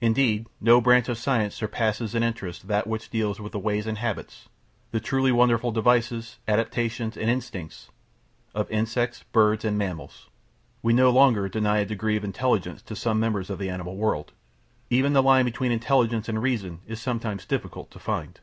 [0.00, 3.96] Indeed, no branch of science surpasses in interest that which deals with the ways and
[3.96, 4.48] habits
[4.90, 7.88] the truly wonderful devices, adaptations, and instincts
[8.56, 10.30] of insects, birds, and mammals.
[10.82, 14.32] We no longer deny a degree of intelligence to some members of the animal world
[14.90, 18.40] even the line between intelligence and reason is sometimes difficult to find.